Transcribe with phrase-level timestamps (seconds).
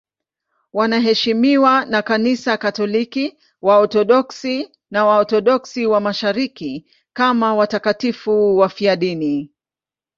[0.73, 9.51] Wanaheshimiwa na Kanisa Katoliki, Waorthodoksi na Waorthodoksi wa Mashariki kama watakatifu wafiadini.